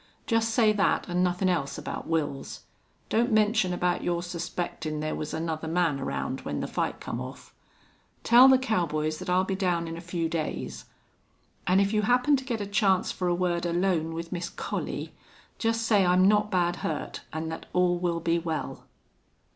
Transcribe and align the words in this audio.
Just 0.25 0.49
say 0.49 0.73
that 0.73 1.07
an' 1.07 1.21
nothin' 1.21 1.47
else 1.47 1.77
about 1.77 2.09
Wils. 2.09 2.61
Don't 3.09 3.31
mention 3.31 3.71
about 3.71 4.03
your 4.03 4.23
suspectin' 4.23 4.99
there 4.99 5.13
was 5.13 5.31
another 5.31 5.67
man 5.67 5.99
around 5.99 6.41
when 6.41 6.59
the 6.59 6.65
fight 6.65 6.99
come 6.99 7.21
off.... 7.21 7.53
Tell 8.23 8.47
the 8.47 8.57
cowboys 8.57 9.19
that 9.19 9.29
I'll 9.29 9.43
be 9.43 9.53
down 9.53 9.87
in 9.87 9.95
a 9.95 10.01
few 10.01 10.27
days. 10.27 10.85
An' 11.67 11.79
if 11.79 11.93
you 11.93 12.01
happen 12.01 12.35
to 12.37 12.43
get 12.43 12.61
a 12.61 12.65
chance 12.65 13.11
for 13.11 13.27
a 13.27 13.35
word 13.35 13.63
alone 13.63 14.15
with 14.15 14.31
Miss 14.31 14.49
Collie, 14.49 15.13
just 15.59 15.83
say 15.83 16.03
I'm 16.03 16.27
not 16.27 16.49
bad 16.49 16.77
hurt 16.77 17.21
an' 17.31 17.49
that 17.49 17.67
all 17.71 17.99
will 17.99 18.21
be 18.21 18.39
well." 18.39 18.85